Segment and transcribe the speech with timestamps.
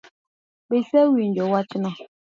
[0.69, 1.89] Be isewinjo wachno?